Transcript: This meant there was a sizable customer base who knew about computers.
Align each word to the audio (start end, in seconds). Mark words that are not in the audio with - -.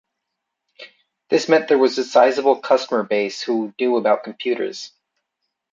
This 1.29 1.47
meant 1.47 1.67
there 1.67 1.77
was 1.77 1.95
a 1.99 2.03
sizable 2.03 2.55
customer 2.55 3.03
base 3.03 3.39
who 3.39 3.71
knew 3.79 3.97
about 3.97 4.23
computers. 4.23 4.91